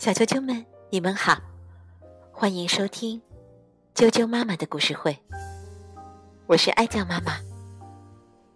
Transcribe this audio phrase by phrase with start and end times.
[0.00, 1.38] 小啾啾们，你们好，
[2.32, 3.20] 欢迎收听
[3.94, 5.14] 啾啾妈妈的故事会。
[6.46, 7.38] 我是爱酱妈妈，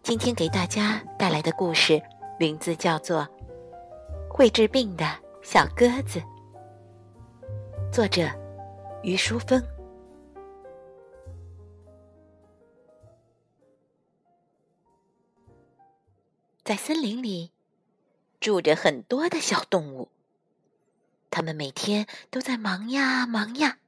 [0.02, 2.02] 今天给大家带来的故事
[2.40, 3.20] 名字叫做
[4.28, 5.04] 《会治病的
[5.42, 6.18] 小鸽子》，
[7.92, 8.22] 作者
[9.02, 9.62] 于淑芬。
[16.64, 17.52] 在森林里
[18.44, 20.10] 住着很多的小动物。
[21.30, 23.78] 他们每天都在忙呀忙呀。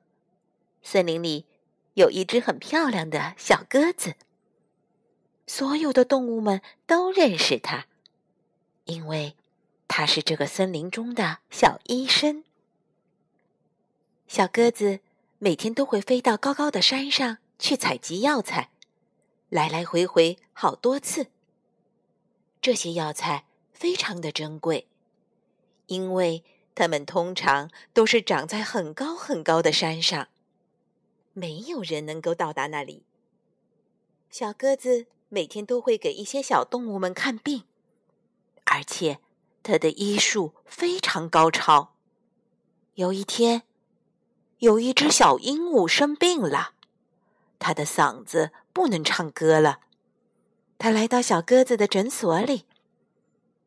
[0.82, 1.44] 森林里
[1.92, 4.14] 有一只很漂亮的小鸽子，
[5.46, 7.84] 所有的动物们都认识它，
[8.86, 9.36] 因为
[9.88, 12.42] 它是这个森林中的小医生。
[14.26, 15.00] 小鸽子
[15.38, 18.70] 每天都会飞到高高的山上去采集药材，
[19.50, 21.26] 来来回回好多次。
[22.62, 23.44] 这些药材
[23.76, 24.88] 非常的珍贵，
[25.86, 26.42] 因为。
[26.78, 30.28] 它们通常都是长在很高很高的山上，
[31.32, 33.02] 没有人能够到达那里。
[34.28, 37.64] 小鸽子每天都会给一些小动物们看病，
[38.64, 39.20] 而且
[39.62, 41.94] 它的医术非常高超。
[42.92, 43.62] 有一天，
[44.58, 46.74] 有一只小鹦鹉生病了，
[47.58, 49.80] 它的嗓子不能唱歌了。
[50.76, 52.66] 它来到小鸽子的诊所里，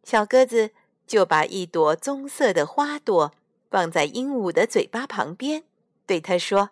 [0.10, 0.72] 小鸽子。
[1.10, 3.34] 就把一朵棕色的花朵
[3.72, 5.64] 放在鹦鹉的嘴巴旁边，
[6.06, 6.70] 对它说：“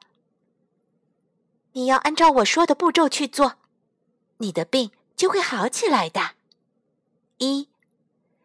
[1.73, 3.55] 你要按照我说的步骤去做，
[4.37, 6.35] 你的病就会好起来的。
[7.39, 7.67] 一，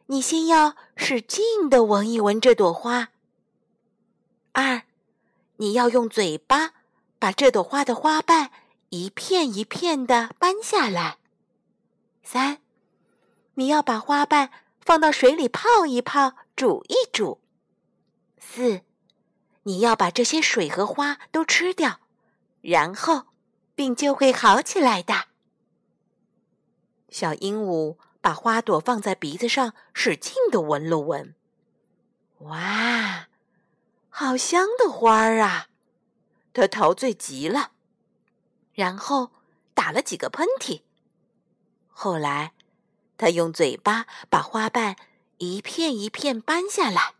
[0.07, 3.11] 你先要使劲的闻一闻这朵花。
[4.53, 4.85] 二，
[5.57, 6.73] 你要用嘴巴
[7.19, 8.51] 把这朵花的花瓣
[8.89, 11.19] 一片一片的搬下来。
[12.23, 12.63] 三，
[13.57, 14.51] 你要把花瓣。”
[14.85, 17.41] 放到水里泡一泡，煮一煮。
[18.37, 18.83] 四，
[19.63, 22.01] 你要把这些水和花都吃掉，
[22.61, 23.29] 然后
[23.77, 25.27] 病就会好起来的。
[27.09, 31.35] 小鹦鹉把花朵放在鼻子上，使劲的闻了闻。
[32.39, 33.29] 哇，
[34.11, 35.69] 好香的花儿啊！
[36.53, 37.71] 它陶醉极了，
[38.75, 39.31] 然后
[39.75, 40.83] 打了几个喷嚏。
[41.89, 42.53] 后来。
[43.23, 44.97] 他用嘴巴把花瓣
[45.39, 47.15] 一片一片搬下来。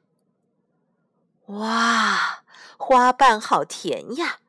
[1.47, 2.43] 哇，
[2.77, 4.41] 花瓣好甜呀！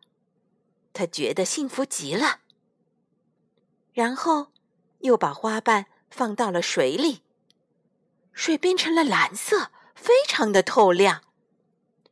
[0.94, 2.40] 他觉得幸福极了。
[3.94, 4.48] 然后
[5.02, 7.22] 又把花瓣放到了水里，
[8.32, 11.22] 水变成了蓝色，非常的透亮。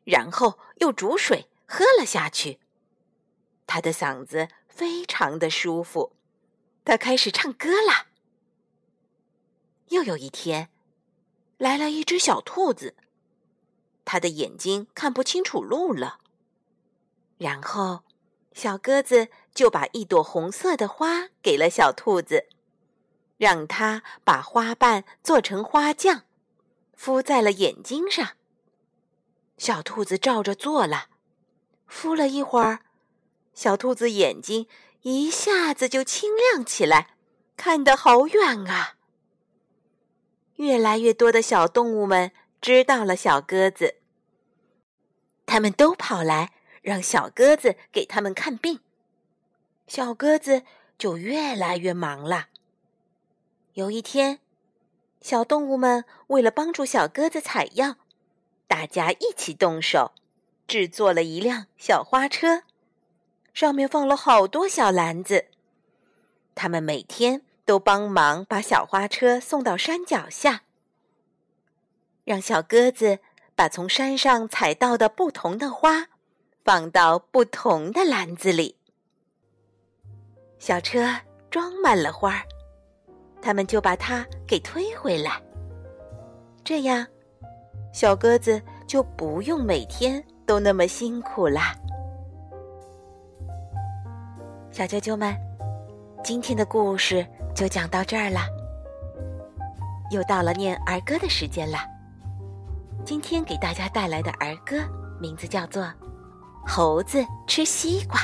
[0.04, 2.60] 然后又煮水喝了下去，
[3.66, 6.16] 他的嗓子非常的舒服，
[6.86, 8.11] 他开始唱歌了。
[9.92, 10.70] 又有一天，
[11.58, 12.96] 来了一只小兔子，
[14.06, 16.20] 它的眼睛看不清楚路了。
[17.38, 18.04] 然后，
[18.54, 22.48] 小鸽子就把一朵红色的花给了小兔子，
[23.36, 26.24] 让它把花瓣做成花酱，
[26.96, 28.38] 敷在了眼睛上。
[29.58, 31.08] 小兔子照着做了，
[31.86, 32.86] 敷了一会儿，
[33.54, 34.68] 小兔子眼睛
[35.02, 37.18] 一下子就清亮起来，
[37.58, 38.96] 看得好远啊！
[40.62, 43.96] 越来越多的小动物们知道了小鸽子，
[45.48, 46.52] 他们都跑来
[46.84, 48.80] 让小鸽子给他们看病，
[49.88, 50.62] 小鸽子
[51.00, 52.50] 就越来越忙了。
[53.74, 54.38] 有一天，
[55.20, 57.96] 小动物们为了帮助小鸽子采药，
[58.68, 60.12] 大家一起动手，
[60.68, 62.62] 制作了一辆小花车，
[63.52, 65.48] 上面放了好多小篮子。
[66.54, 67.42] 他们每天。
[67.66, 70.64] 都帮忙把小花车送到山脚下，
[72.24, 73.20] 让小鸽子
[73.56, 76.08] 把从山上采到的不同的花
[76.64, 78.76] 放到不同的篮子里。
[80.60, 81.08] 小车
[81.50, 82.44] 装满了花儿，
[83.42, 85.42] 他们就把它给推回来。
[86.64, 87.06] 这样，
[87.94, 91.76] 小鸽子就不用每天都那么辛苦啦。
[94.72, 95.36] 小啾啾们，
[96.24, 97.26] 今天的故事。
[97.56, 98.42] 就讲到这儿了，
[100.10, 101.78] 又到了念儿歌的时间了。
[103.06, 104.78] 今天给大家带来的儿歌
[105.20, 105.84] 名字叫做
[106.66, 108.20] 《猴子吃西瓜》。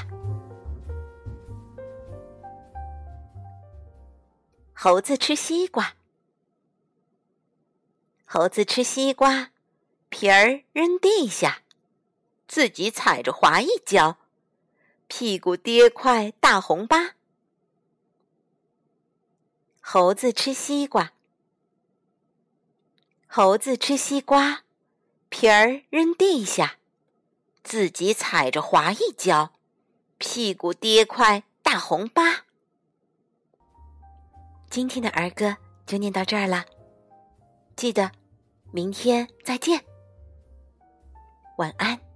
[4.74, 5.94] 猴子吃西瓜，
[8.26, 9.50] 猴子吃西瓜，
[10.10, 11.64] 皮儿扔地下，
[12.48, 14.18] 自己踩着滑一跤，
[15.08, 17.17] 屁股跌块大红疤。
[19.90, 21.14] 猴子吃西瓜，
[23.26, 24.64] 猴子吃西瓜，
[25.30, 26.76] 皮儿扔地下，
[27.64, 29.54] 自己踩着滑一跤，
[30.18, 32.44] 屁股跌块大红疤。
[34.70, 35.56] 今天的儿歌
[35.86, 36.66] 就念到这儿了，
[37.78, 38.12] 记得
[38.74, 39.82] 明天再见，
[41.56, 42.07] 晚安。